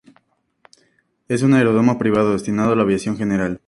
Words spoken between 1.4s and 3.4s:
un aeródromo privado destinado a la aviación